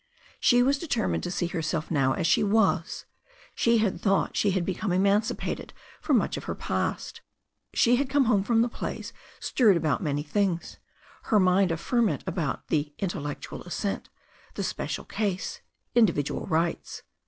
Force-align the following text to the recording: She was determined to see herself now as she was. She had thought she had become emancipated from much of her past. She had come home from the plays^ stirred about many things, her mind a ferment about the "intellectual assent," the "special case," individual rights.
She 0.39 0.63
was 0.63 0.79
determined 0.79 1.21
to 1.21 1.29
see 1.29 1.45
herself 1.45 1.91
now 1.91 2.13
as 2.13 2.25
she 2.25 2.43
was. 2.43 3.05
She 3.53 3.77
had 3.77 4.01
thought 4.01 4.35
she 4.35 4.49
had 4.49 4.65
become 4.65 4.91
emancipated 4.91 5.73
from 6.01 6.17
much 6.17 6.37
of 6.37 6.45
her 6.45 6.55
past. 6.55 7.21
She 7.75 7.97
had 7.97 8.09
come 8.09 8.25
home 8.25 8.41
from 8.43 8.63
the 8.63 8.67
plays^ 8.67 9.11
stirred 9.39 9.77
about 9.77 10.01
many 10.01 10.23
things, 10.23 10.79
her 11.25 11.39
mind 11.39 11.71
a 11.71 11.77
ferment 11.77 12.23
about 12.25 12.67
the 12.69 12.95
"intellectual 12.97 13.61
assent," 13.61 14.09
the 14.55 14.63
"special 14.63 15.05
case," 15.05 15.61
individual 15.93 16.47
rights. 16.47 17.03